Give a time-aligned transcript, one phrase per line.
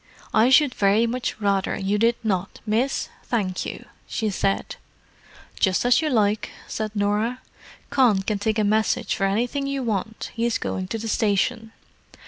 [0.33, 4.77] "I should very much rather you did not, miss, thank you," she said.
[5.59, 7.39] "Just as you like," said Norah.
[7.91, 11.71] "Con can take a message for anything you want; he is going to the station."